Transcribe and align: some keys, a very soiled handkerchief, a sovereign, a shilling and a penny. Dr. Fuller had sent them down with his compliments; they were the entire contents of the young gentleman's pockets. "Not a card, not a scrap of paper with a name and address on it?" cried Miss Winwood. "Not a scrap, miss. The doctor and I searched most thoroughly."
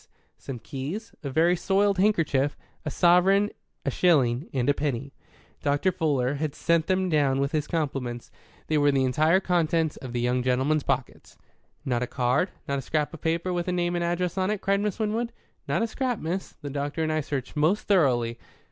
some 0.39 0.57
keys, 0.57 1.13
a 1.21 1.29
very 1.29 1.55
soiled 1.55 1.99
handkerchief, 1.99 2.57
a 2.83 2.89
sovereign, 2.89 3.51
a 3.85 3.91
shilling 3.91 4.49
and 4.51 4.67
a 4.67 4.73
penny. 4.73 5.13
Dr. 5.61 5.91
Fuller 5.91 6.33
had 6.41 6.55
sent 6.55 6.87
them 6.87 7.07
down 7.07 7.39
with 7.39 7.51
his 7.51 7.67
compliments; 7.67 8.31
they 8.65 8.79
were 8.79 8.91
the 8.91 9.03
entire 9.03 9.39
contents 9.39 9.97
of 9.97 10.11
the 10.11 10.19
young 10.19 10.41
gentleman's 10.41 10.81
pockets. 10.81 11.37
"Not 11.85 12.01
a 12.01 12.07
card, 12.07 12.49
not 12.67 12.79
a 12.79 12.81
scrap 12.81 13.13
of 13.13 13.21
paper 13.21 13.53
with 13.53 13.67
a 13.67 13.71
name 13.71 13.93
and 13.93 14.03
address 14.03 14.39
on 14.39 14.49
it?" 14.49 14.59
cried 14.59 14.79
Miss 14.81 14.97
Winwood. 14.97 15.31
"Not 15.67 15.83
a 15.83 15.87
scrap, 15.87 16.17
miss. 16.17 16.55
The 16.63 16.71
doctor 16.71 17.03
and 17.03 17.11
I 17.11 17.21
searched 17.21 17.55
most 17.55 17.87
thoroughly." 17.87 18.39